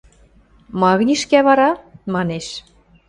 –Ма 0.79 0.91
книжкӓ 0.99 1.39
вара?– 1.47 1.71
манеш. 2.13 2.47